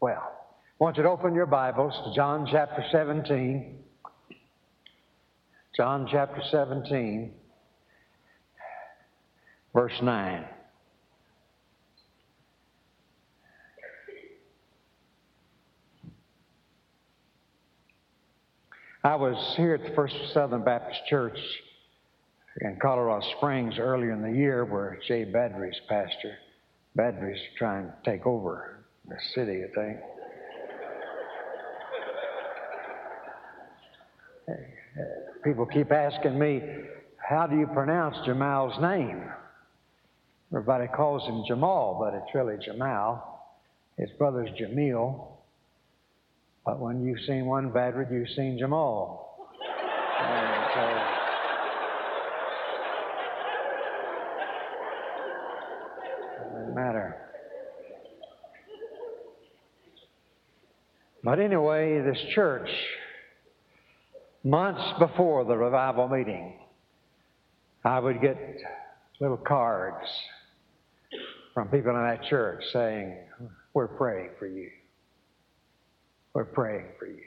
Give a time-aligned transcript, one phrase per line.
[0.00, 0.32] Well,
[0.80, 3.78] I want you to open your Bibles to John chapter 17.
[5.76, 7.32] John chapter 17,
[9.74, 10.44] verse 9.
[19.02, 21.38] I was here at the First Southern Baptist Church
[22.60, 26.36] in Colorado Springs earlier in the year where Jay Badry's pastor.
[26.94, 28.77] Badry's trying to take over
[29.08, 29.98] the city, I think.
[35.44, 36.62] People keep asking me,
[37.16, 39.22] how do you pronounce Jamal's name?
[40.52, 43.52] Everybody calls him Jamal, but it's really Jamal.
[43.98, 45.26] His brother's Jamil.
[46.64, 49.48] But when you've seen one Badry, you've seen Jamal.
[50.20, 50.82] And so,
[56.58, 57.16] doesn't matter.
[61.24, 62.68] But anyway, this church,
[64.44, 66.54] months before the revival meeting,
[67.84, 68.36] I would get
[69.20, 70.06] little cards
[71.54, 73.16] from people in that church saying,
[73.74, 74.70] We're praying for you.
[76.34, 77.22] We're praying for you.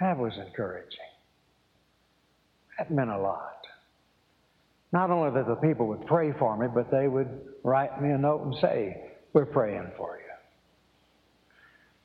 [0.00, 0.98] That was encouraging.
[2.78, 3.58] That meant a lot.
[4.92, 7.28] Not only that the people would pray for me, but they would
[7.62, 10.27] write me a note and say, We're praying for you.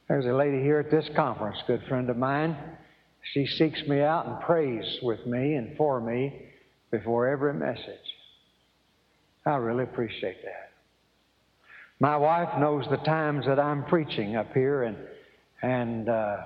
[0.07, 2.57] There's a lady here at this conference, good friend of mine.
[3.33, 6.41] She seeks me out and prays with me and for me
[6.91, 7.87] before every message.
[9.45, 10.71] I really appreciate that.
[11.99, 14.97] My wife knows the times that I'm preaching up here, and
[15.61, 16.37] and uh,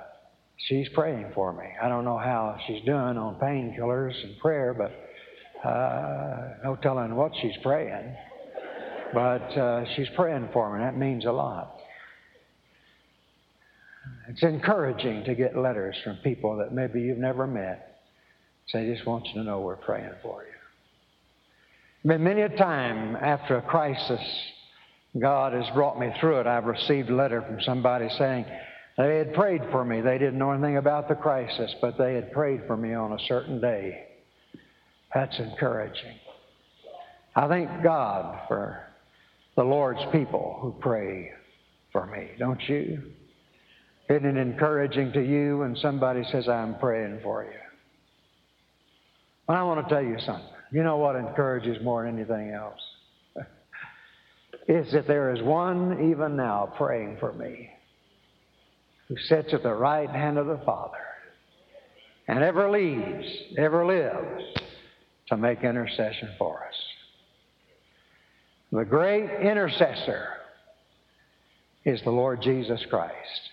[0.67, 1.65] she's praying for me.
[1.81, 7.31] I don't know how she's doing on painkillers and prayer, but uh, no telling what
[7.41, 8.15] she's praying.
[9.13, 10.83] But uh, she's praying for me.
[10.83, 11.76] That means a lot.
[14.29, 18.01] It's encouraging to get letters from people that maybe you've never met.
[18.67, 22.17] Say, just want you to know we're praying for you.
[22.17, 24.19] Many a time after a crisis,
[25.17, 26.47] God has brought me through it.
[26.47, 28.45] I've received a letter from somebody saying
[28.97, 30.01] they had prayed for me.
[30.01, 33.19] They didn't know anything about the crisis, but they had prayed for me on a
[33.27, 34.07] certain day.
[35.13, 36.15] That's encouraging.
[37.35, 38.83] I thank God for
[39.55, 41.31] the Lord's people who pray
[41.91, 43.01] for me, don't you?
[44.09, 47.59] Isn't it encouraging to you when somebody says, I'm praying for you?
[49.47, 50.45] Well, I want to tell you something.
[50.71, 52.79] You know what encourages more than anything else?
[54.67, 57.69] is that there is one even now praying for me
[59.07, 60.97] who sits at the right hand of the Father
[62.27, 63.25] and ever leads,
[63.57, 64.43] ever lives
[65.29, 66.75] to make intercession for us.
[68.71, 70.27] The great intercessor
[71.85, 73.49] is the Lord Jesus Christ.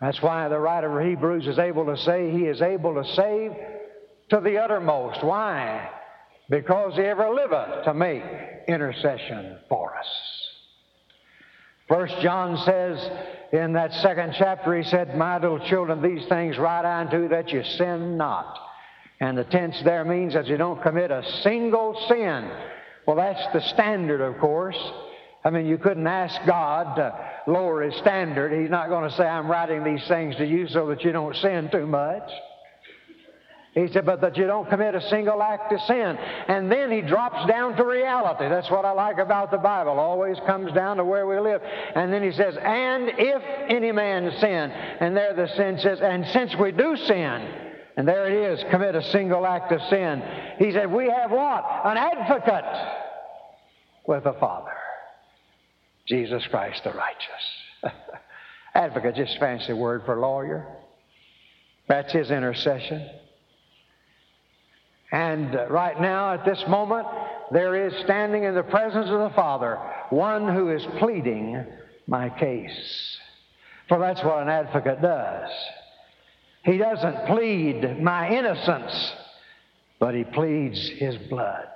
[0.00, 3.52] That's why the writer of Hebrews is able to say he is able to save
[4.30, 5.22] to the uttermost.
[5.22, 5.88] Why?
[6.50, 8.22] Because he ever liveth to make
[8.68, 10.06] intercession for us.
[11.88, 13.10] First John says
[13.52, 17.62] in that second chapter, he said, My little children, these things write unto that you
[17.62, 18.58] sin not.
[19.20, 22.50] And the tense there means that you don't commit a single sin.
[23.06, 24.76] Well, that's the standard, of course.
[25.44, 27.12] I mean, you couldn't ask God to
[27.46, 28.58] lower his standard.
[28.58, 31.36] He's not going to say, I'm writing these things to you so that you don't
[31.36, 32.30] sin too much.
[33.74, 36.16] He said, but that you don't commit a single act of sin.
[36.48, 38.48] And then he drops down to reality.
[38.48, 39.98] That's what I like about the Bible.
[39.98, 41.60] Always comes down to where we live.
[41.94, 46.24] And then he says, and if any man sin, and there the sin says, and
[46.28, 47.48] since we do sin,
[47.96, 50.22] and there it is, commit a single act of sin.
[50.58, 51.64] He said, we have what?
[51.84, 52.64] An advocate
[54.06, 54.70] with the Father.
[56.06, 57.94] Jesus Christ the righteous.
[58.74, 60.66] Advocate, just fancy word for lawyer.
[61.88, 63.08] That's his intercession.
[65.12, 67.06] And uh, right now, at this moment,
[67.52, 69.78] there is standing in the presence of the Father
[70.10, 71.64] one who is pleading
[72.06, 73.18] my case.
[73.88, 75.50] For that's what an advocate does.
[76.64, 79.12] He doesn't plead my innocence,
[80.00, 81.68] but he pleads his blood,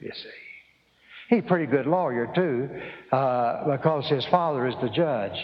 [0.00, 0.45] you see.
[1.30, 2.68] He's a pretty good lawyer, too,
[3.10, 5.36] uh, because his father is the judge.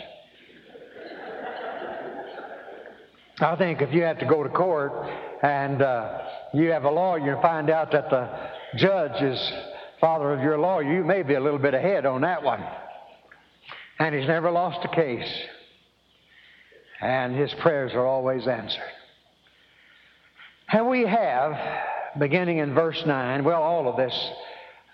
[3.41, 4.93] I think if you have to go to court
[5.43, 6.19] and uh,
[6.55, 8.29] you have a lawyer and find out that the
[8.77, 9.53] judge is
[10.01, 12.63] father of your lawyer, you may be a little bit ahead on that one.
[13.99, 15.33] And he's never lost a case.
[17.01, 18.81] And his prayers are always answered.
[20.73, 21.59] And we have,
[22.21, 24.15] beginning in verse 9, well, all of this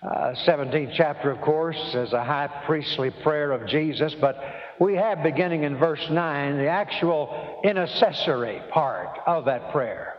[0.03, 4.41] uh, 17th chapter, of course, is a high priestly prayer of Jesus, but
[4.79, 10.15] we have, beginning in verse 9, the actual intercessory part of that prayer.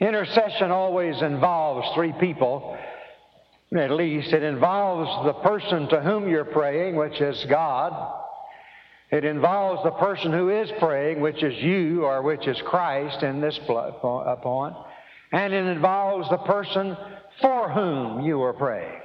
[0.00, 2.78] Intercession always involves three people,
[3.76, 4.32] at least.
[4.32, 7.92] It involves the person to whom you're praying, which is God.
[9.10, 13.42] It involves the person who is praying, which is you or which is Christ in
[13.42, 14.74] this point.
[15.32, 16.96] And it involves the person
[17.40, 19.00] for whom you are praying.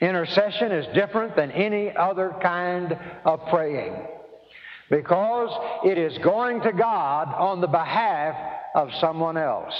[0.00, 3.94] Intercession is different than any other kind of praying
[4.90, 5.50] because
[5.84, 8.36] it is going to God on the behalf
[8.74, 9.74] of someone else.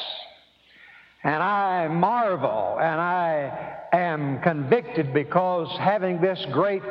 [1.24, 6.82] And I marvel and I am convicted because having this great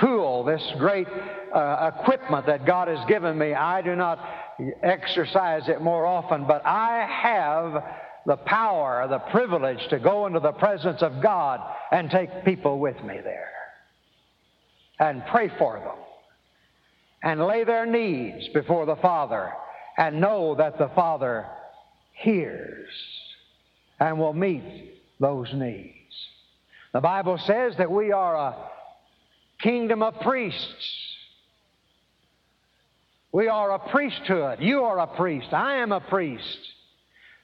[0.00, 1.06] tool, this great
[1.54, 4.18] uh, equipment that God has given me, I do not
[4.82, 7.84] exercise it more often, but I have
[8.26, 11.60] the power, the privilege to go into the presence of God
[11.92, 13.52] and take people with me there
[14.98, 15.96] and pray for them
[17.22, 19.52] and lay their needs before the Father
[19.96, 21.46] and know that the Father
[22.12, 22.88] hears
[24.00, 25.92] and will meet those needs.
[26.92, 28.56] The Bible says that we are a
[29.60, 31.14] kingdom of priests.
[33.32, 34.58] We are a priesthood.
[34.60, 35.52] You are a priest.
[35.52, 36.58] I am a priest.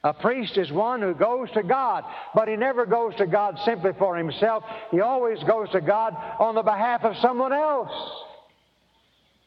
[0.05, 2.05] A priest is one who goes to God,
[2.35, 4.65] but he never goes to God simply for himself.
[4.91, 7.93] He always goes to God on the behalf of someone else.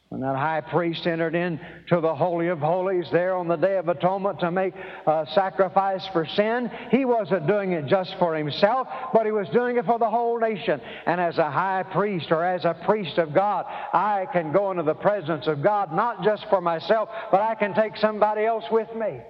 [0.08, 3.88] When that high priest entered into the Holy of Holies there on the Day of
[3.88, 4.72] Atonement to make
[5.06, 9.76] a sacrifice for sin, he wasn't doing it just for himself, but he was doing
[9.76, 10.80] it for the whole nation.
[11.04, 14.84] And as a high priest or as a priest of God, I can go into
[14.84, 18.88] the presence of God not just for myself, but I can take somebody else with
[18.94, 19.20] me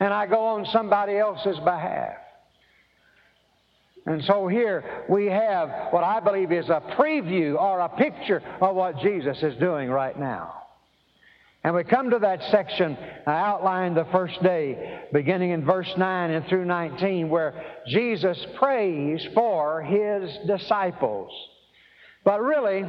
[0.00, 2.16] and I go on somebody else's behalf.
[4.06, 8.76] And so here we have what I believe is a preview or a picture of
[8.76, 10.62] what Jesus is doing right now.
[11.64, 15.92] And we come to that section uh, I outlined the first day, beginning in verse
[15.96, 21.32] 9 and through 19, where Jesus prays for his disciples.
[22.24, 22.84] But really,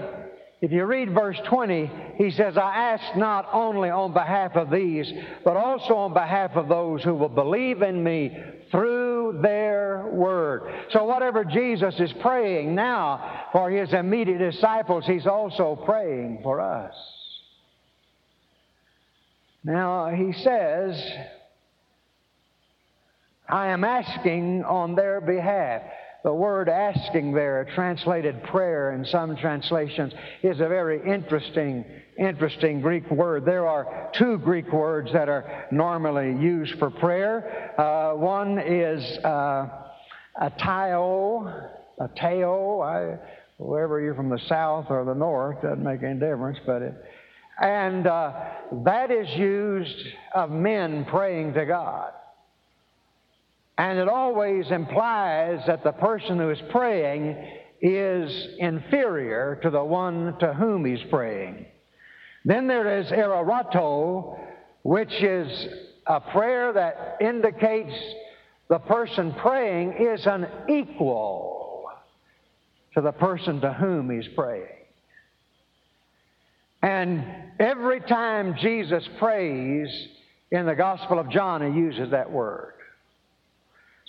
[0.59, 5.11] if you read verse 20, he says, I ask not only on behalf of these,
[5.45, 8.35] but also on behalf of those who will believe in me
[8.71, 10.63] through their word.
[10.89, 16.95] So, whatever Jesus is praying now for his immediate disciples, he's also praying for us.
[19.63, 20.99] Now, he says,
[23.47, 25.83] I am asking on their behalf.
[26.27, 30.11] The word asking there, translated prayer in some translations,
[30.43, 31.85] is a very interesting,
[32.19, 33.45] interesting Greek word.
[33.45, 37.73] There are two Greek words that are normally used for prayer.
[37.79, 39.69] Uh, one is uh,
[40.41, 43.19] atao, atao.
[43.55, 46.93] Wherever you're from the south or the north, doesn't make any difference, but it,
[47.61, 48.33] and uh,
[48.83, 52.11] that is used of men praying to God.
[53.77, 57.37] And it always implies that the person who is praying
[57.81, 61.65] is inferior to the one to whom he's praying.
[62.43, 64.39] Then there is erato,
[64.83, 65.67] which is
[66.07, 67.93] a prayer that indicates
[68.69, 71.91] the person praying is an equal
[72.95, 74.67] to the person to whom he's praying.
[76.81, 77.23] And
[77.59, 79.89] every time Jesus prays
[80.51, 82.73] in the Gospel of John, he uses that word.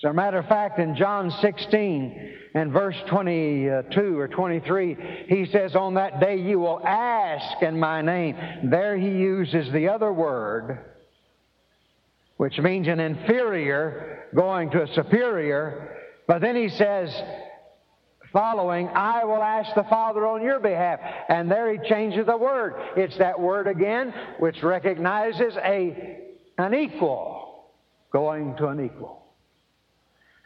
[0.05, 5.75] As a matter of fact, in John 16 and verse 22 or 23, he says,
[5.75, 8.37] On that day you will ask in my name.
[8.71, 10.79] There he uses the other word,
[12.37, 15.97] which means an inferior going to a superior.
[16.29, 17.11] But then he says,
[18.33, 21.01] following, I will ask the Father on your behalf.
[21.29, 22.75] And there he changes the word.
[22.97, 26.21] It's that word again, which recognizes a,
[26.57, 27.65] an equal
[28.13, 29.28] going to an equal.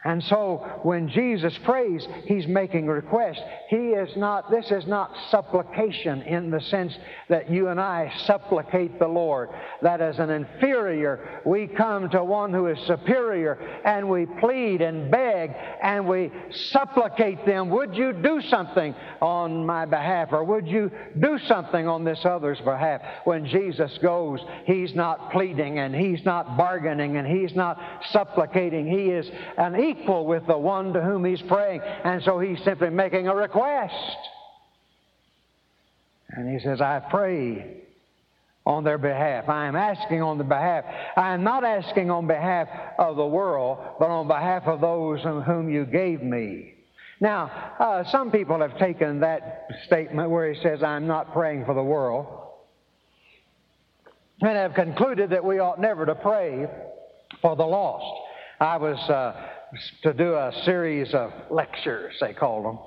[0.05, 3.39] And so when Jesus prays, he's making request.
[3.69, 6.93] He is not, this is not supplication in the sense
[7.29, 9.49] that you and I supplicate the Lord.
[9.81, 13.53] That as an inferior, we come to one who is superior
[13.85, 19.85] and we plead and beg and we supplicate them, would you do something on my
[19.85, 23.01] behalf or would you do something on this other's behalf?
[23.23, 27.79] When Jesus goes, he's not pleading and he's not bargaining and he's not
[28.11, 28.85] supplicating.
[28.85, 31.81] He is an equal equal with the one to whom he's praying.
[31.81, 33.93] And so he's simply making a request.
[36.29, 37.83] And he says, I pray
[38.65, 39.49] on their behalf.
[39.49, 40.85] I am asking on their behalf.
[41.17, 45.69] I am not asking on behalf of the world, but on behalf of those whom
[45.69, 46.73] you gave me.
[47.19, 51.73] Now, uh, some people have taken that statement where he says, I'm not praying for
[51.73, 52.27] the world,
[54.41, 56.67] and have concluded that we ought never to pray
[57.41, 58.21] for the lost.
[58.59, 59.33] I was uh,
[60.03, 62.79] to do a series of lectures, they called them.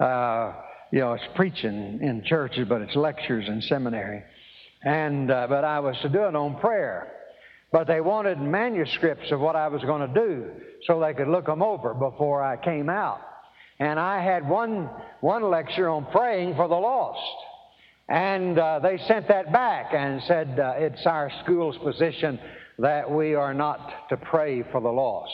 [0.00, 0.52] Uh,
[0.90, 4.22] you know, it's preaching in churches, but it's lectures in seminary.
[4.82, 7.10] And uh, but I was to do it on prayer.
[7.72, 10.50] But they wanted manuscripts of what I was going to do
[10.86, 13.20] so they could look them over before I came out.
[13.80, 14.88] And I had one
[15.20, 17.36] one lecture on praying for the lost.
[18.08, 22.38] And uh, they sent that back and said uh, it's our school's position
[22.78, 25.32] that we are not to pray for the lost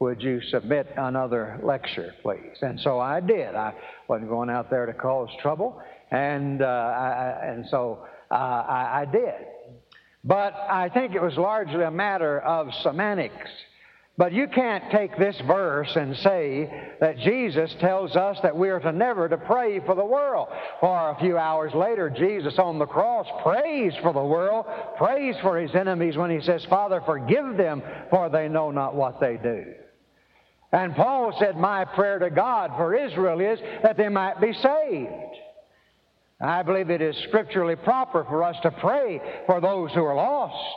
[0.00, 2.56] would you submit another lecture, please?
[2.62, 3.54] And so I did.
[3.54, 3.74] I
[4.06, 9.04] wasn't going out there to cause trouble, and uh, I, and so uh, I, I
[9.10, 9.34] did.
[10.24, 13.48] But I think it was largely a matter of semantics.
[14.16, 16.68] But you can't take this verse and say
[17.00, 20.48] that Jesus tells us that we are to never to pray for the world.
[20.80, 25.56] For a few hours later, Jesus on the cross prays for the world, prays for
[25.56, 29.64] his enemies when he says, Father, forgive them, for they know not what they do.
[30.72, 35.36] And Paul said, My prayer to God for Israel is that they might be saved.
[36.40, 40.76] I believe it is scripturally proper for us to pray for those who are lost.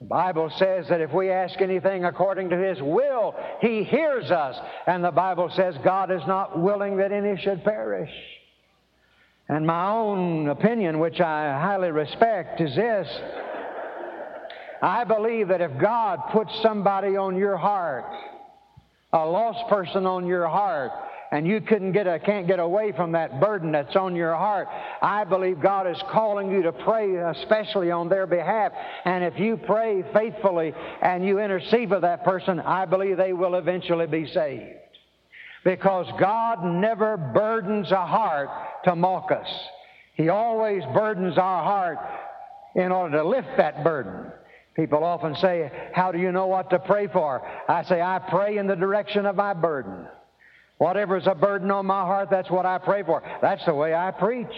[0.00, 4.56] The Bible says that if we ask anything according to His will, He hears us.
[4.86, 8.10] And the Bible says God is not willing that any should perish.
[9.48, 13.08] And my own opinion, which I highly respect, is this.
[14.82, 18.04] I believe that if God puts somebody on your heart,
[19.16, 20.92] a lost person on your heart
[21.32, 24.68] and you couldn't get a, can't get away from that burden that's on your heart,
[25.02, 28.72] I believe God is calling you to pray uh, especially on their behalf.
[29.04, 33.56] And if you pray faithfully and you intercede for that person, I believe they will
[33.56, 34.78] eventually be saved.
[35.64, 38.48] Because God never burdens a heart
[38.84, 39.48] to mock us.
[40.14, 41.98] He always burdens our heart
[42.76, 44.30] in order to lift that burden.
[44.76, 47.42] People often say, How do you know what to pray for?
[47.66, 50.06] I say, I pray in the direction of my burden.
[50.76, 53.22] Whatever's a burden on my heart, that's what I pray for.
[53.40, 54.52] That's the way I preach.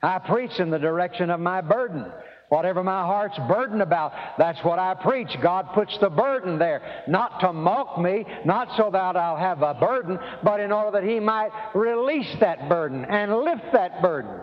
[0.00, 2.06] I preach in the direction of my burden.
[2.50, 5.34] Whatever my heart's burdened about, that's what I preach.
[5.42, 9.74] God puts the burden there, not to mock me, not so that I'll have a
[9.74, 14.38] burden, but in order that He might release that burden and lift that burden.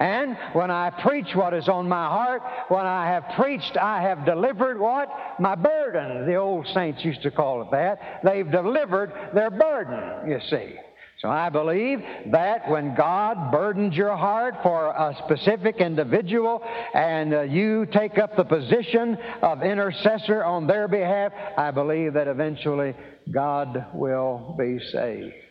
[0.00, 4.26] And when I preach what is on my heart, when I have preached, I have
[4.26, 5.08] delivered what?
[5.38, 6.26] My burden.
[6.26, 8.20] The old saints used to call it that.
[8.24, 10.74] They've delivered their burden, you see.
[11.20, 17.42] So I believe that when God burdens your heart for a specific individual and uh,
[17.42, 22.94] you take up the position of intercessor on their behalf, I believe that eventually
[23.32, 25.43] God will be saved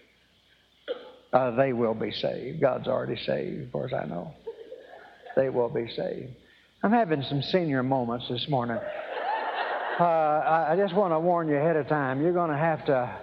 [1.34, 2.62] uh, they will be saved.
[2.62, 4.34] God's already saved, as far as I know.
[5.36, 6.34] They will be saved.
[6.84, 8.78] I'm having some senior moments this morning.
[10.00, 12.22] Uh, I, just want to warn you ahead of time.
[12.22, 13.20] You're going to have to.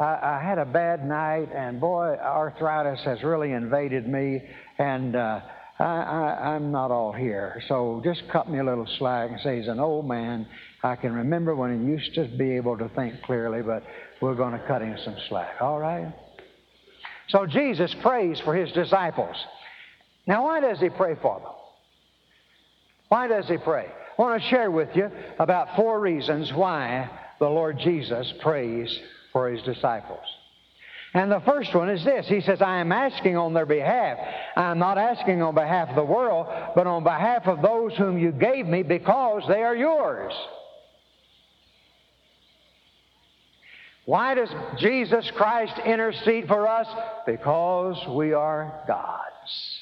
[0.00, 4.42] I, I, had a bad night, and boy, arthritis has really invaded me,
[4.78, 5.40] and uh,
[5.78, 7.62] I, am not all here.
[7.68, 10.46] So just cut me a little slack and say, he's an old man.
[10.82, 13.82] I can remember when he used to be able to think clearly, but
[14.20, 15.56] we're going to cut him some slack.
[15.60, 16.12] All right?
[17.28, 19.36] So Jesus prays for his disciples.
[20.26, 21.52] Now, why does he pray for them?
[23.08, 23.86] Why does he pray?
[24.18, 28.98] I want to share with you about four reasons why the Lord Jesus prays
[29.32, 30.24] for his disciples.
[31.14, 34.18] And the first one is this He says, I am asking on their behalf.
[34.56, 38.18] I am not asking on behalf of the world, but on behalf of those whom
[38.18, 40.32] you gave me because they are yours.
[44.06, 46.86] Why does Jesus Christ intercede for us?
[47.26, 49.80] Because we are God's.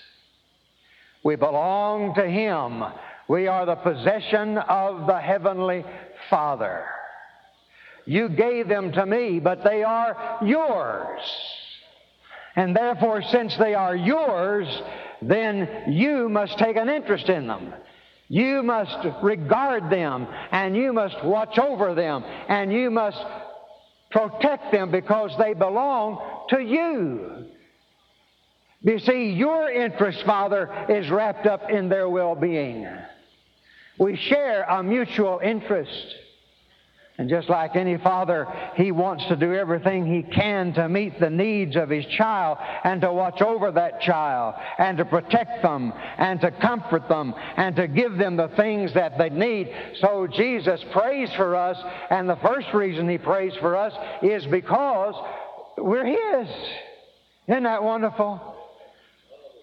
[1.25, 2.85] We belong to Him.
[3.29, 5.85] We are the possession of the Heavenly
[6.31, 6.85] Father.
[8.05, 11.21] You gave them to me, but they are yours.
[12.55, 14.67] And therefore, since they are yours,
[15.21, 17.73] then you must take an interest in them.
[18.29, 23.23] You must regard them, and you must watch over them, and you must
[24.13, 27.47] Protect them because they belong to you.
[28.83, 32.87] You see, your interest, Father, is wrapped up in their well being.
[33.99, 36.17] We share a mutual interest.
[37.19, 41.29] And just like any father, he wants to do everything he can to meet the
[41.29, 46.41] needs of his child and to watch over that child and to protect them and
[46.41, 49.71] to comfort them and to give them the things that they need.
[50.01, 51.77] So Jesus prays for us,
[52.09, 53.93] and the first reason he prays for us
[54.23, 55.15] is because
[55.77, 56.49] we're His.
[57.47, 58.57] Isn't that wonderful?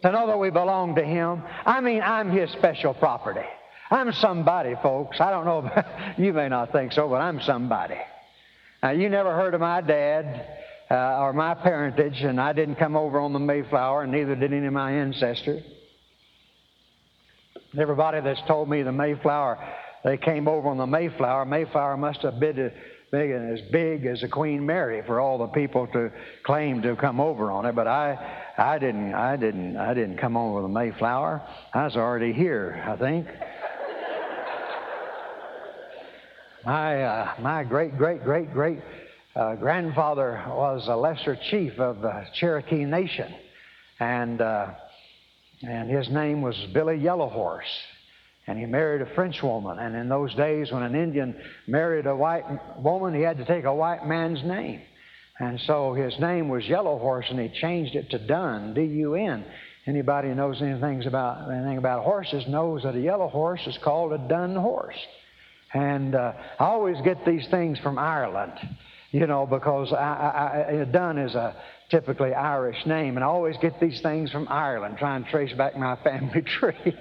[0.04, 1.42] To know that we belong to Him.
[1.66, 3.46] I mean, I'm His special property.
[3.92, 5.20] I'm somebody, folks.
[5.20, 5.84] I don't know,
[6.18, 7.98] you may not think so, but I'm somebody.
[8.84, 10.58] Now, you never heard of my dad
[10.92, 14.54] uh, or my parentage, and I didn't come over on the Mayflower, and neither did
[14.54, 15.64] any of my ancestors.
[17.78, 19.60] Everybody that's told me the Mayflower,
[20.04, 22.72] they came over on the Mayflower, Mayflower must have been
[23.12, 26.12] big as big as the Queen Mary for all the people to
[26.44, 27.76] claim to come over on it.
[27.76, 31.42] But I, I didn't, I didn't, I didn't come over the Mayflower.
[31.74, 33.28] I was already here, I think.
[36.66, 38.80] My, uh, my great, great, great, great
[39.34, 43.34] uh, grandfather was a lesser chief of the Cherokee Nation,
[44.02, 44.72] and, uh,
[45.62, 47.62] and his name was Billy Yellowhorse.
[48.46, 49.78] And he married a French woman.
[49.78, 52.44] And in those days, when an Indian married a white
[52.80, 54.82] woman, he had to take a white man's name.
[55.40, 59.46] And so his name was Yellowhorse, and he changed it to Dun, D-U-N.
[59.86, 64.12] Anybody who knows anything about anything about horses knows that a yellow horse is called
[64.12, 64.98] a dun horse.
[65.74, 68.54] And uh, I always get these things from Ireland,
[69.12, 71.56] you know, because I, I, I, Dun is a
[71.90, 75.78] typically Irish name, and I always get these things from Ireland, try and trace back
[75.78, 76.96] my family tree.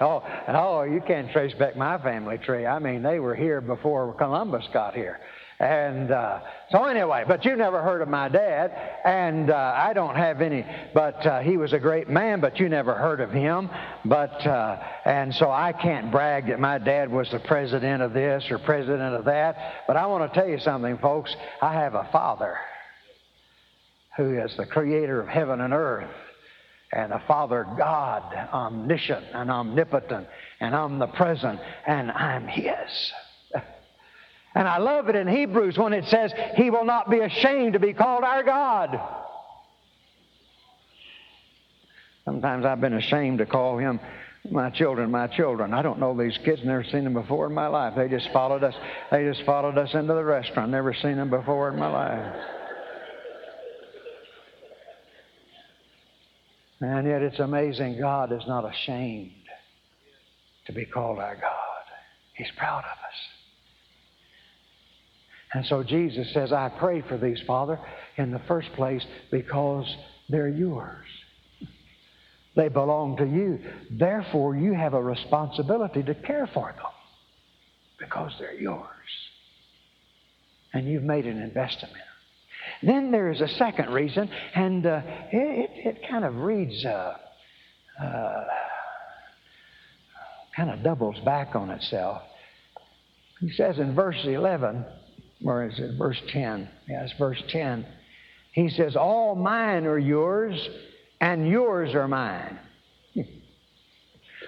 [0.00, 2.66] oh, oh, you can't trace back my family tree.
[2.66, 5.20] I mean, they were here before Columbus got here.
[5.60, 8.72] And uh, so, anyway, but you never heard of my dad,
[9.04, 10.66] and uh, I don't have any.
[10.92, 13.70] But uh, he was a great man, but you never heard of him.
[14.04, 18.50] But uh, and so I can't brag that my dad was the president of this
[18.50, 19.84] or president of that.
[19.86, 21.34] But I want to tell you something, folks.
[21.62, 22.56] I have a father
[24.16, 26.10] who is the creator of heaven and earth,
[26.92, 30.26] and a Father God, omniscient and omnipotent
[30.60, 33.12] and omnipresent, and I'm His.
[34.54, 37.80] And I love it in Hebrews when it says, He will not be ashamed to
[37.80, 39.00] be called our God.
[42.24, 44.00] Sometimes I've been ashamed to call Him
[44.50, 45.74] my children, my children.
[45.74, 47.94] I don't know these kids, never seen them before in my life.
[47.96, 48.74] They just followed us.
[49.10, 50.70] They just followed us into the restaurant.
[50.70, 52.34] Never seen them before in my life.
[56.80, 59.32] And yet it's amazing God is not ashamed
[60.66, 61.50] to be called our God.
[62.34, 63.33] He's proud of us.
[65.54, 67.78] And so Jesus says, I pray for these, Father,
[68.16, 69.86] in the first place because
[70.28, 71.06] they're yours.
[72.56, 73.60] They belong to you.
[73.90, 76.90] Therefore, you have a responsibility to care for them
[77.98, 78.88] because they're yours.
[80.72, 81.94] And you've made an investment.
[82.82, 87.14] Then there is a second reason, and uh, it, it, kind of reads, uh,
[88.02, 88.44] uh,
[90.56, 92.22] kind of doubles back on itself.
[93.40, 94.84] He says in verse 11,
[95.44, 96.68] or is it verse 10?
[96.88, 97.86] Yes, verse 10.
[98.52, 100.68] He says, All mine are yours,
[101.20, 102.58] and yours are mine.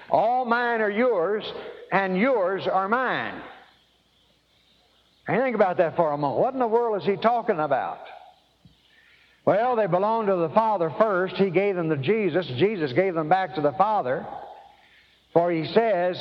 [0.09, 1.43] All mine are yours,
[1.91, 3.41] and yours are mine.
[5.27, 6.39] And think about that for a moment.
[6.39, 7.99] What in the world is he talking about?
[9.45, 11.35] Well, they belonged to the Father first.
[11.35, 12.45] He gave them to Jesus.
[12.57, 14.25] Jesus gave them back to the Father.
[15.33, 16.17] For he says,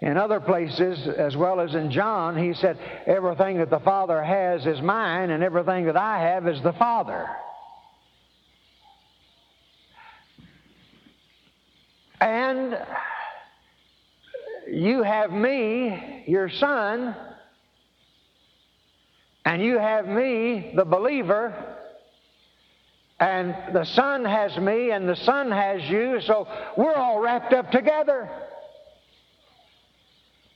[0.00, 4.64] in other places, as well as in John, he said, Everything that the Father has
[4.66, 7.28] is mine, and everything that I have is the Father.
[12.18, 12.78] And
[14.70, 17.14] you have me, your son,
[19.44, 21.76] and you have me, the believer,
[23.18, 27.70] and the Son has me, and the Son has you, so we're all wrapped up
[27.70, 28.30] together.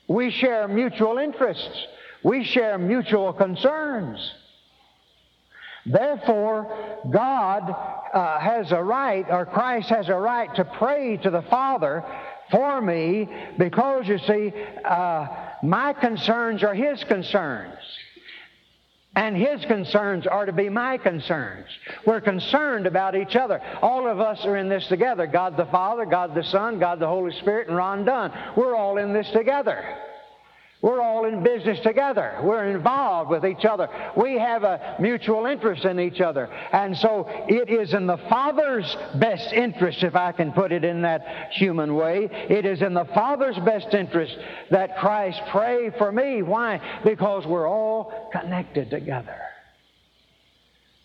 [0.08, 1.86] We share mutual interests.
[2.22, 4.32] We share mutual concerns.
[5.86, 11.42] Therefore, God uh, has a right, or Christ has a right to pray to the
[11.42, 12.04] Father
[12.50, 14.52] for me because, you see,
[14.84, 15.26] uh,
[15.62, 17.78] my concerns are His concerns.
[19.16, 21.66] And his concerns are to be my concerns.
[22.04, 23.60] We're concerned about each other.
[23.80, 27.06] All of us are in this together God the Father, God the Son, God the
[27.06, 28.32] Holy Spirit, and Ron Dunn.
[28.56, 29.84] We're all in this together.
[30.84, 32.38] We're all in business together.
[32.42, 33.88] We're involved with each other.
[34.18, 36.46] We have a mutual interest in each other.
[36.46, 41.00] And so it is in the Father's best interest, if I can put it in
[41.00, 44.36] that human way, it is in the Father's best interest
[44.72, 46.42] that Christ pray for me.
[46.42, 46.78] Why?
[47.02, 49.40] Because we're all connected together.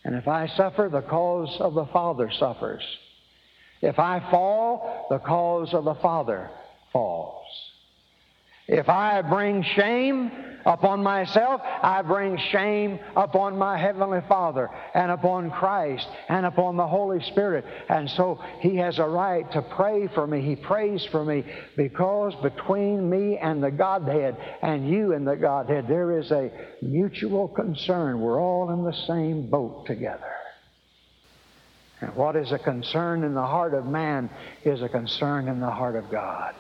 [0.04, 2.84] And if I suffer, the cause of the Father suffers.
[3.82, 6.50] If I fall, the cause of the Father
[6.92, 7.46] falls.
[8.72, 10.32] If I bring shame
[10.64, 16.86] upon myself, I bring shame upon my Heavenly Father and upon Christ and upon the
[16.86, 17.66] Holy Spirit.
[17.90, 20.42] And so He has a right to pray for me.
[20.42, 25.88] He prays for me because between me and the Godhead and you and the Godhead,
[25.88, 26.52] there is a
[26.84, 28.22] mutual concern.
[28.22, 30.32] We're all in the same boat together.
[32.02, 34.30] And what is a concern in the heart of man
[34.64, 36.54] is a concern in the heart of God.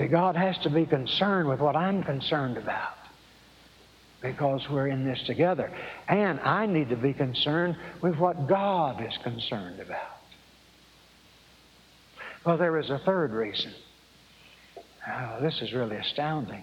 [0.00, 2.94] See, God has to be concerned with what I'm concerned about
[4.22, 5.70] because we're in this together.
[6.08, 10.16] And I need to be concerned with what God is concerned about.
[12.46, 13.74] Well, there is a third reason.
[15.06, 16.62] Oh, this is really astounding.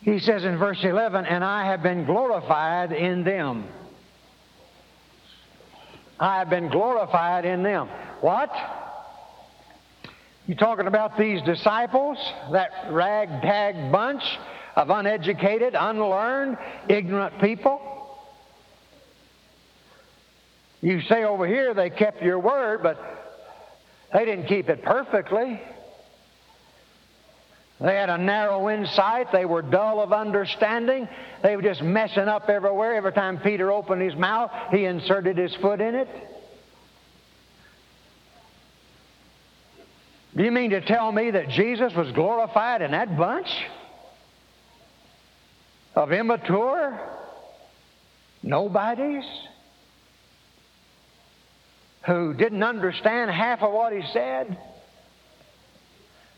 [0.00, 3.66] He says in verse 11, And I have been glorified in them.
[6.18, 7.88] I have been glorified in them.
[8.22, 8.50] What?
[10.48, 12.16] You talking about these disciples,
[12.52, 14.22] that ragtag bunch
[14.76, 16.56] of uneducated, unlearned,
[16.88, 17.78] ignorant people?
[20.80, 22.98] You say over here they kept your word, but
[24.14, 25.60] they didn't keep it perfectly.
[27.78, 29.30] They had a narrow insight.
[29.30, 31.10] They were dull of understanding.
[31.42, 32.94] They were just messing up everywhere.
[32.94, 36.08] Every time Peter opened his mouth, he inserted his foot in it.
[40.38, 43.48] Do you mean to tell me that Jesus was glorified in that bunch
[45.96, 46.96] of immature
[48.44, 49.24] nobodies
[52.06, 54.56] who didn't understand half of what he said?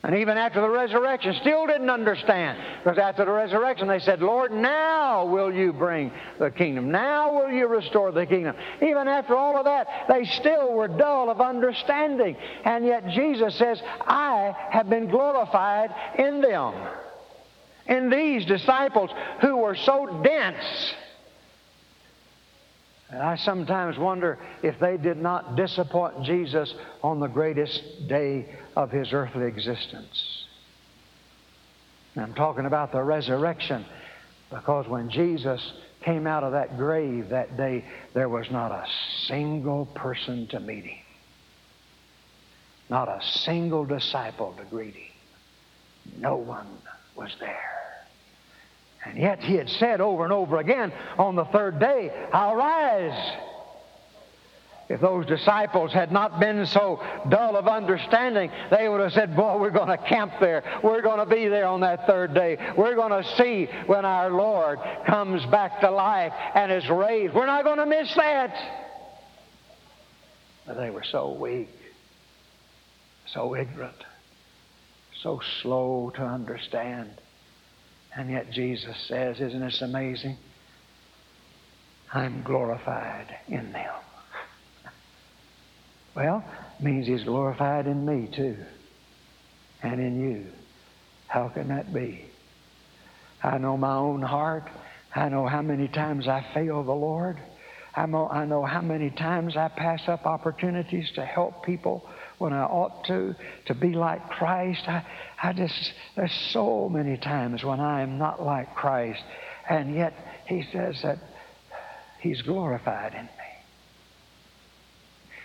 [0.02, 2.58] And even after the resurrection, still didn't understand.
[2.82, 6.90] Because after the resurrection, they said, Lord, now will you bring the kingdom.
[6.90, 8.56] Now will you restore the kingdom.
[8.80, 12.34] Even after all of that, they still were dull of understanding.
[12.64, 16.74] And yet Jesus says, I have been glorified in them.
[17.86, 19.10] In these disciples
[19.42, 20.94] who were so dense.
[23.10, 28.90] And I sometimes wonder if they did not disappoint Jesus on the greatest day of
[28.90, 30.46] his earthly existence.
[32.16, 33.84] I'm talking about the resurrection
[34.50, 35.60] because when Jesus
[36.02, 38.86] came out of that grave that day, there was not a
[39.26, 41.04] single person to meet him,
[42.88, 45.12] not a single disciple to greet him.
[46.18, 46.66] No one
[47.16, 47.79] was there.
[49.04, 53.36] And yet he had said over and over again, on the third day, I'll rise.
[54.90, 59.56] If those disciples had not been so dull of understanding, they would have said, Boy,
[59.56, 60.64] we're going to camp there.
[60.82, 62.58] We're going to be there on that third day.
[62.76, 67.32] We're going to see when our Lord comes back to life and is raised.
[67.34, 68.52] We're not going to miss that.
[70.66, 71.70] But they were so weak,
[73.26, 74.04] so ignorant,
[75.22, 77.12] so slow to understand.
[78.16, 80.36] And yet Jesus says, Isn't this amazing?
[82.12, 83.94] I'm glorified in them.
[86.16, 86.44] Well,
[86.80, 88.56] means He's glorified in me too,
[89.80, 90.46] and in you.
[91.28, 92.24] How can that be?
[93.44, 94.68] I know my own heart.
[95.14, 97.40] I know how many times I fail the Lord.
[97.94, 102.08] I know, I know how many times I pass up opportunities to help people
[102.40, 104.88] when I ought to, to be like Christ.
[104.88, 105.04] I,
[105.42, 109.22] I just, there's so many times when I am not like Christ.
[109.68, 110.14] And yet,
[110.46, 111.18] He says that
[112.20, 113.30] He's glorified in me.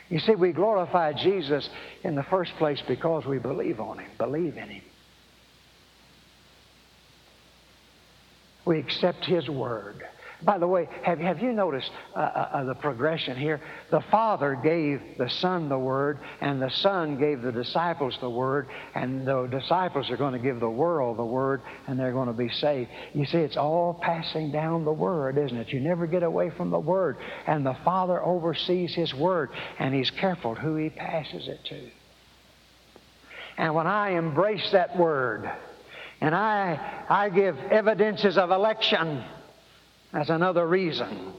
[0.08, 1.70] You see, we glorify Jesus
[2.06, 4.84] in the first place because we believe on Him, believe in Him.
[8.64, 10.02] We accept His Word.
[10.44, 13.62] By the way, have, have you noticed uh, uh, uh, the progression here?
[13.90, 18.68] The Father gave the Son the Word, and the Son gave the disciples the Word,
[18.94, 22.34] and the disciples are going to give the world the Word, and they're going to
[22.34, 22.90] be saved.
[23.14, 25.70] You see, it's all passing down the Word, isn't it?
[25.70, 27.18] You never get away from the Word.
[27.48, 31.90] And the Father oversees His Word, and He's careful who He passes it to.
[33.58, 35.50] And when I embrace that Word,
[36.22, 39.24] and I, I give evidences of election,
[40.16, 41.34] that's another reason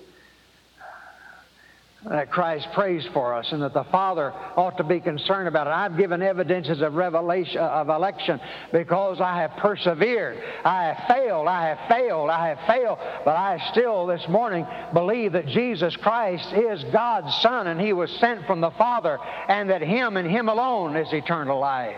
[2.05, 5.71] that Christ prays for us and that the Father ought to be concerned about it.
[5.71, 8.39] I've given evidences of revelation of election
[8.73, 10.41] because I have persevered.
[10.63, 15.33] I have failed, I have failed, I have failed, but I still this morning believe
[15.33, 19.83] that Jesus Christ is God's Son and He was sent from the Father and that
[19.83, 21.97] Him and Him alone is eternal life.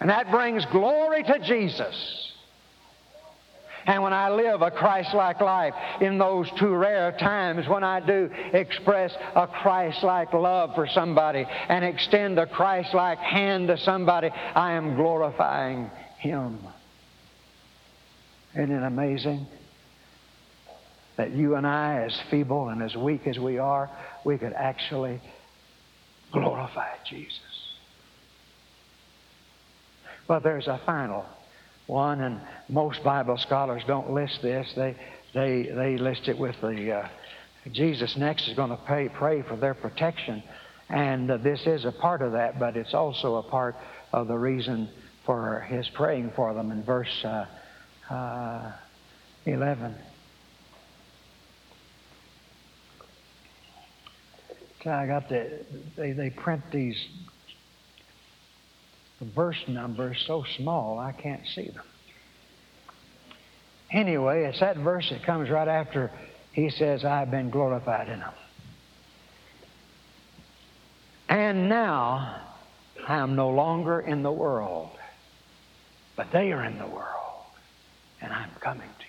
[0.00, 2.32] And that brings glory to Jesus.
[3.86, 8.00] And when I live a Christ like life in those two rare times when I
[8.00, 13.78] do express a Christ like love for somebody and extend a Christ like hand to
[13.78, 16.58] somebody, I am glorifying Him.
[18.54, 19.46] Isn't it amazing
[21.16, 23.90] that you and I, as feeble and as weak as we are,
[24.24, 25.20] we could actually
[26.32, 27.40] glorify Jesus?
[30.28, 31.24] Well, there's a final
[31.88, 34.70] one, and most Bible scholars don't list this.
[34.76, 34.94] They,
[35.34, 37.08] they, they list it with the uh,
[37.72, 40.42] Jesus next is going to pray, pray for their protection.
[40.88, 43.76] And uh, this is a part of that, but it's also a part
[44.12, 44.88] of the reason
[45.26, 47.46] for his praying for them in verse uh,
[48.10, 48.72] uh
[49.44, 49.94] 11.
[54.84, 55.64] So I got the,
[55.96, 56.96] they, they print these
[59.18, 61.84] the verse number is so small I can't see them.
[63.90, 66.10] Anyway, it's that verse that comes right after
[66.52, 68.34] he says, I've been glorified in them.
[71.28, 72.42] And now
[73.06, 74.90] I am no longer in the world,
[76.16, 77.44] but they are in the world,
[78.20, 79.04] and I'm coming to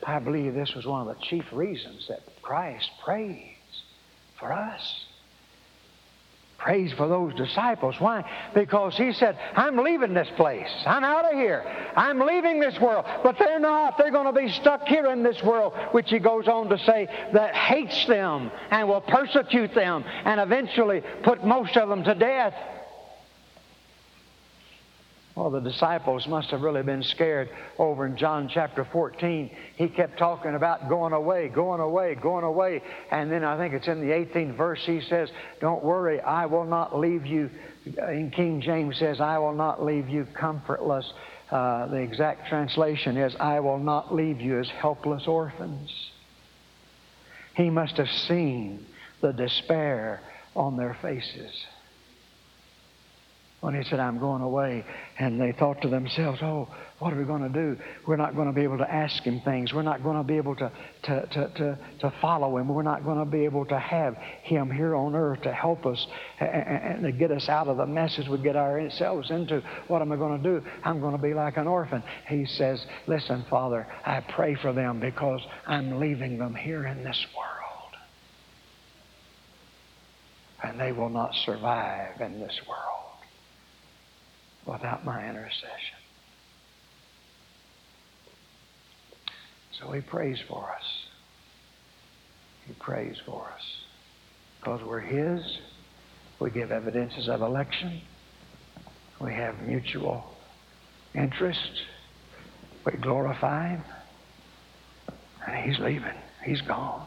[0.00, 0.06] you.
[0.06, 3.56] I believe this was one of the chief reasons that Christ prays
[4.38, 5.04] for us
[6.60, 7.96] praise for those disciples.
[7.98, 8.22] Why?
[8.54, 10.68] Because he said, I'm leaving this place.
[10.86, 11.64] I'm out of here.
[11.96, 13.06] I'm leaving this world.
[13.22, 13.96] But they're not.
[13.96, 17.08] They're going to be stuck here in this world, which he goes on to say
[17.32, 22.54] that hates them and will persecute them and eventually put most of them to death.
[25.36, 29.50] Well, the disciples must have really been scared over in John chapter 14.
[29.76, 32.82] He kept talking about going away, going away, going away.
[33.12, 36.64] And then I think it's in the 18th verse, he says, Don't worry, I will
[36.64, 37.48] not leave you.
[37.86, 41.10] In King James says, I will not leave you comfortless.
[41.50, 46.10] Uh, the exact translation is, I will not leave you as helpless orphans.
[47.54, 48.84] He must have seen
[49.20, 50.20] the despair
[50.56, 51.66] on their faces
[53.60, 54.84] when he said, I'm going away.
[55.18, 56.68] And they thought to themselves, oh,
[56.98, 57.76] what are we going to do?
[58.06, 59.72] We're not going to be able to ask him things.
[59.74, 60.72] We're not going to be able to,
[61.04, 62.68] to, to, to, to follow him.
[62.68, 66.06] We're not going to be able to have him here on earth to help us
[66.40, 69.62] and, to get us out of the messes we get ourselves into.
[69.88, 70.66] What am I going to do?
[70.82, 72.02] I'm going to be like an orphan.
[72.28, 77.26] He says, listen, Father, I pray for them because I'm leaving them here in this
[77.36, 77.50] world.
[80.62, 82.89] And they will not survive in this world
[84.66, 86.00] without my intercession.
[89.80, 90.84] So he prays for us.
[92.66, 93.62] He prays for us.
[94.58, 95.40] Because we're his,
[96.38, 98.02] we give evidences of election.
[99.20, 100.24] We have mutual
[101.14, 101.70] interest.
[102.84, 103.84] We glorify him.
[105.46, 106.14] And he's leaving.
[106.44, 107.06] He's gone.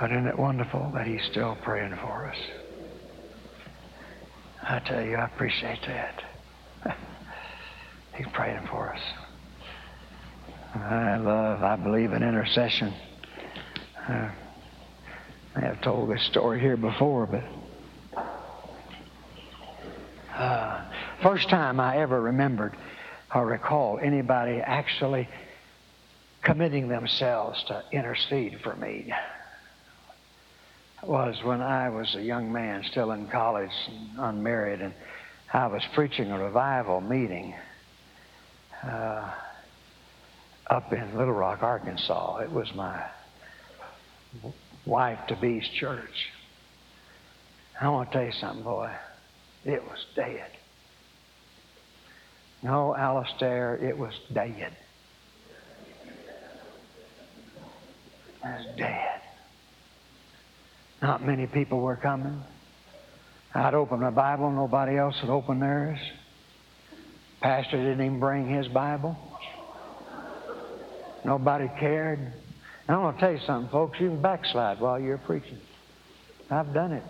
[0.00, 2.36] But isn't it wonderful that he's still praying for us?
[4.62, 6.22] I tell you, I appreciate that.
[8.16, 9.00] He's praying for us.
[10.74, 12.92] I love, I believe in intercession.
[14.08, 14.30] Uh,
[15.56, 17.42] I have told this story here before, but
[20.34, 20.84] uh,
[21.22, 22.76] first time I ever remembered
[23.34, 25.28] or recall anybody actually
[26.42, 29.12] committing themselves to intercede for me
[31.02, 34.92] was when I was a young man, still in college, and unmarried, and
[35.52, 37.54] I was preaching a revival meeting
[38.84, 39.30] uh,
[40.68, 42.38] up in Little Rock, Arkansas.
[42.38, 43.04] It was my
[44.86, 46.28] wife to be's church.
[47.80, 48.90] I want to tell you something, boy.
[49.64, 50.50] It was dead.
[52.62, 54.76] No, Alistair, it was dead.
[58.42, 59.19] It was dead.
[61.02, 62.42] Not many people were coming.
[63.54, 65.98] I'd open my Bible, nobody else would open theirs.
[67.40, 69.16] Pastor didn't even bring his Bible.
[71.24, 72.18] Nobody cared.
[72.18, 72.32] And
[72.88, 73.98] I'm going to tell you something, folks.
[74.00, 75.58] You can backslide while you're preaching.
[76.50, 77.02] I've done it.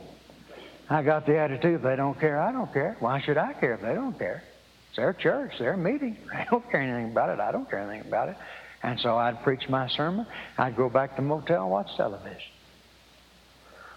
[0.89, 2.97] I got the attitude they don't care, I don't care.
[2.99, 4.43] Why should I care if they don't care?
[4.89, 6.17] It's their church, their meeting.
[6.33, 7.39] They don't care anything about it.
[7.39, 8.37] I don't care anything about it.
[8.83, 10.27] And so I'd preach my sermon.
[10.59, 12.41] I'd go back to motel watch television.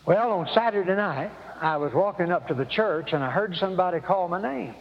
[0.06, 4.02] Well, on Saturday night, I was walking up to the church and I heard somebody
[4.02, 4.76] call my name.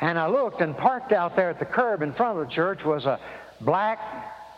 [0.00, 2.78] And I looked and parked out there at the curb in front of the church
[2.86, 3.20] was a
[3.60, 3.98] black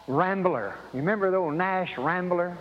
[0.07, 0.77] Rambler.
[0.93, 2.57] You remember the old Nash Rambler?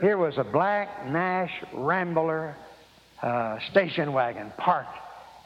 [0.00, 2.54] Here was a black Nash Rambler
[3.20, 4.96] uh, station wagon parked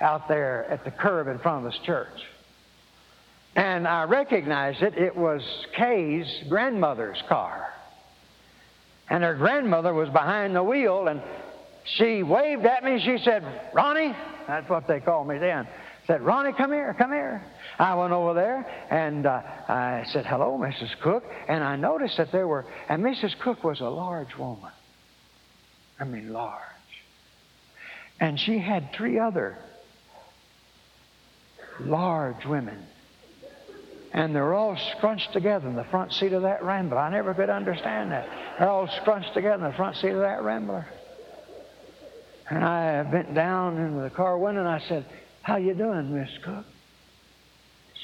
[0.02, 2.08] out there at the curb in front of this church.
[3.56, 4.98] And I recognized it.
[4.98, 5.40] It was
[5.74, 7.72] Kay's grandmother's car
[9.10, 11.20] and her grandmother was behind the wheel, and
[11.84, 13.00] she waved at me.
[13.04, 13.44] She said,
[13.74, 14.14] Ronnie,
[14.46, 15.66] that's what they called me then.
[16.06, 17.42] Said, Ronnie, come here, come here.
[17.78, 20.98] I went over there and uh, I said, hello, Mrs.
[21.00, 21.24] Cook.
[21.48, 23.38] And I noticed that there were, and Mrs.
[23.38, 24.70] Cook was a large woman.
[25.98, 26.60] I mean, large.
[28.18, 29.58] And she had three other
[31.80, 32.86] large women.
[34.12, 36.98] And they're all scrunched together in the front seat of that Rambler.
[36.98, 38.28] I never could understand that.
[38.58, 40.86] They're all scrunched together in the front seat of that Rambler.
[42.48, 45.06] And I bent down into the car window and I said,
[45.42, 46.64] How you doing, Miss Cook?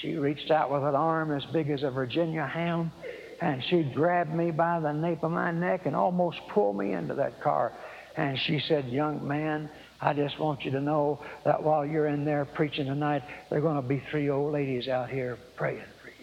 [0.01, 2.93] She reached out with an arm as big as a Virginia ham
[3.41, 7.15] and she grabbed me by the nape of my neck and almost pulled me into
[7.15, 7.73] that car.
[8.17, 9.69] And she said, Young man,
[10.01, 13.63] I just want you to know that while you're in there preaching tonight, there are
[13.63, 16.15] going to be three old ladies out here praying for you.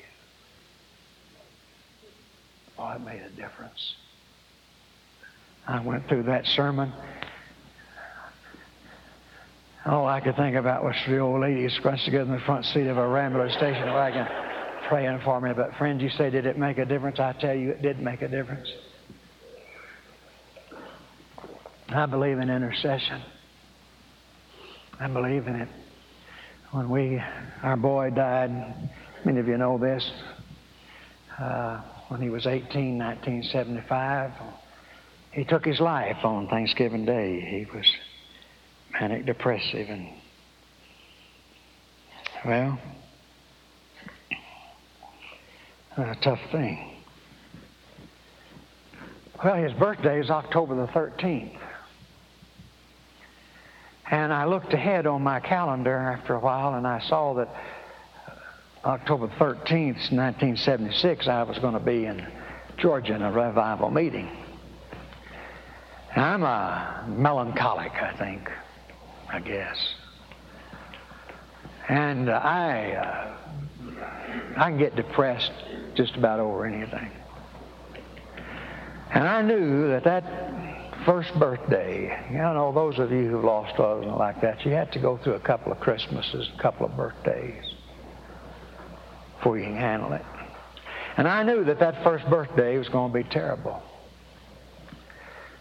[2.83, 3.95] Oh, it made a difference.
[5.65, 6.91] I went through that sermon.
[9.85, 12.87] All I could think about was three old ladies scrunched together in the front seat
[12.87, 14.27] of a Rambler station wagon
[14.89, 15.53] praying for me.
[15.53, 17.21] But, friends, you say, did it make a difference?
[17.21, 18.69] I tell you, it did make a difference.
[21.87, 23.21] I believe in intercession.
[24.99, 25.69] I believe in it.
[26.71, 27.21] When we,
[27.61, 28.89] our boy died,
[29.23, 30.09] many of you know this,
[31.39, 31.81] uh,
[32.13, 34.31] when he was 18, 1975,
[35.31, 37.39] he took his life on Thanksgiving Day.
[37.39, 37.91] He was
[38.91, 40.09] manic depressive and,
[42.45, 42.79] well,
[45.97, 46.97] a tough thing.
[49.43, 51.57] Well, his birthday is October the 13th.
[54.11, 57.49] And I looked ahead on my calendar after a while and I saw that
[58.85, 62.27] October 13th, 1976, I was going to be in
[62.77, 64.29] Georgia in a revival meeting.
[66.17, 68.51] I'm a melancholic, I think,
[69.29, 69.77] I guess.
[71.87, 73.37] And I, uh,
[74.57, 75.53] I can get depressed
[75.95, 77.09] just about over anything.
[79.11, 84.07] And I knew that that first birthday, you know, those of you who've lost others
[84.07, 87.62] like that, you had to go through a couple of Christmases, a couple of birthdays
[89.43, 90.21] before you can handle it.
[91.17, 93.83] And I knew that that first birthday was going to be terrible.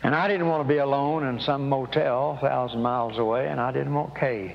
[0.04, 3.60] And I didn't want to be alone in some motel a thousand miles away, and
[3.60, 4.54] I didn't want Kay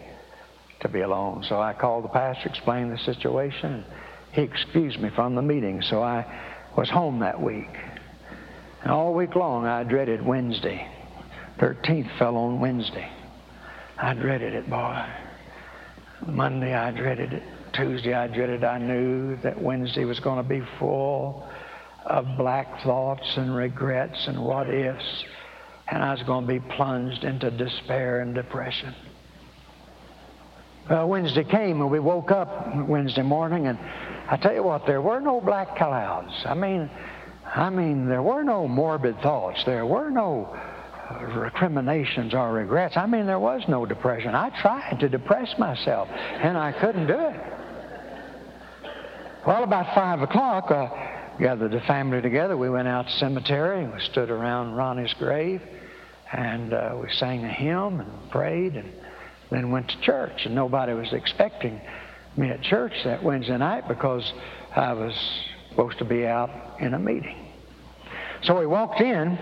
[0.79, 1.43] to be alone.
[1.43, 3.85] So I called the pastor, explained the situation, and
[4.31, 5.81] he excused me from the meeting.
[5.81, 6.25] So I
[6.77, 7.75] was home that week.
[8.83, 10.87] And all week long, I dreaded Wednesday.
[11.59, 13.11] 13th fell on Wednesday.
[13.97, 15.05] I dreaded it, boy.
[16.25, 17.43] Monday, I dreaded it.
[17.77, 21.47] Tuesday, I dreaded I knew that Wednesday was going to be full
[22.05, 25.23] of black thoughts and regrets and what ifs.
[25.87, 28.95] And I was going to be plunged into despair and depression.
[30.89, 33.77] Well, Wednesday came and we woke up Wednesday morning, and
[34.29, 36.33] I tell you what, there were no black clouds.
[36.45, 36.89] I mean,
[37.45, 39.63] I mean, there were no morbid thoughts.
[39.65, 40.57] There were no
[41.35, 42.97] recriminations or regrets.
[42.97, 44.33] I mean, there was no depression.
[44.33, 47.56] I tried to depress myself, and I couldn't do it.
[49.47, 50.89] Well, about 5 o'clock, uh,
[51.39, 52.57] gathered the family together.
[52.57, 55.61] We went out to the cemetery, and we stood around Ronnie's grave,
[56.33, 58.91] and uh, we sang a hymn and prayed, and
[59.49, 60.41] then went to church.
[60.43, 61.79] And nobody was expecting
[62.35, 64.29] me at church that Wednesday night because
[64.75, 65.13] I was
[65.69, 66.49] supposed to be out
[66.81, 67.47] in a meeting.
[68.43, 69.37] So we walked in,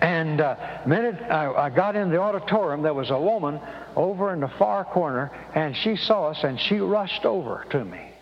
[0.00, 0.56] and uh,
[0.86, 3.60] minute I, I got in the auditorium, there was a woman
[3.96, 8.12] over in the far corner, and she saw us, and she rushed over to me.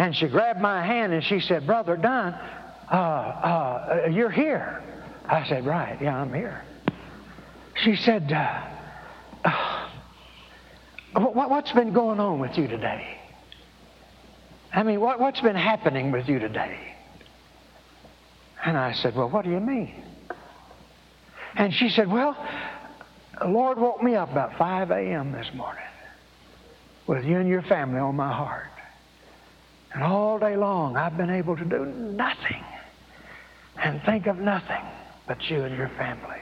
[0.00, 2.32] And she grabbed my hand and she said, Brother Dunn,
[2.90, 4.82] uh, uh, you're here.
[5.26, 6.64] I said, Right, yeah, I'm here.
[7.84, 8.64] She said, uh,
[9.44, 9.86] uh
[11.12, 13.18] What's been going on with you today?
[14.72, 16.78] I mean, what, what's been happening with you today?
[18.64, 20.02] And I said, Well, what do you mean?
[21.56, 22.34] And she said, Well,
[23.38, 25.32] the Lord woke me up about 5 a.m.
[25.32, 25.84] this morning
[27.06, 28.69] with you and your family on my heart.
[29.92, 32.64] And all day long, I've been able to do nothing
[33.76, 34.84] and think of nothing
[35.26, 36.40] but you and your family.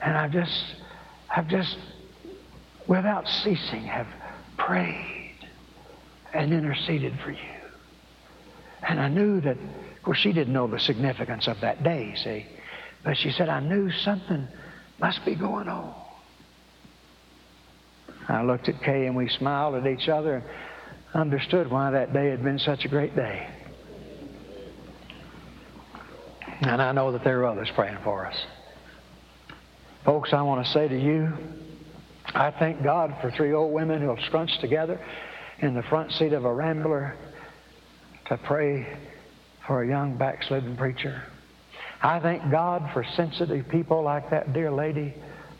[0.00, 0.74] And I've just,
[1.34, 1.76] I've just,
[2.86, 4.06] without ceasing, have
[4.56, 5.36] prayed
[6.32, 7.38] and interceded for you.
[8.82, 12.46] And I knew that, of course, she didn't know the significance of that day, see.
[13.04, 14.46] But she said, I knew something
[14.98, 15.94] must be going on.
[18.28, 20.44] I looked at Kay and we smiled at each other
[21.14, 23.48] understood why that day had been such a great day.
[26.60, 28.36] And I know that there are others praying for us.
[30.04, 31.32] Folks, I want to say to you,
[32.26, 35.00] I thank God for three old women who have scrunched together
[35.58, 37.16] in the front seat of a rambler
[38.26, 38.86] to pray
[39.66, 41.22] for a young backslidden preacher.
[42.02, 45.14] I thank God for sensitive people like that dear lady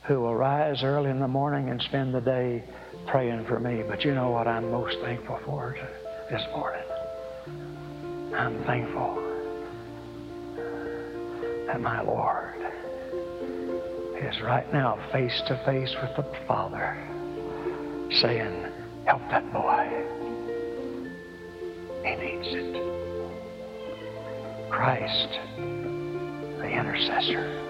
[0.06, 2.64] who will rise early in the morning and spend the day
[3.06, 3.82] praying for me.
[3.86, 5.76] But you know what I'm most thankful for
[6.30, 6.84] this morning?
[8.34, 9.16] I'm thankful
[11.66, 12.54] that my Lord
[14.22, 16.96] is right now face to face with the Father
[18.20, 18.66] saying,
[19.06, 19.88] Help that boy.
[22.04, 22.80] He needs it.
[24.70, 27.69] Christ, the intercessor.